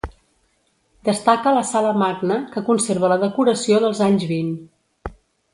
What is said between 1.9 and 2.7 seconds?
Magna, que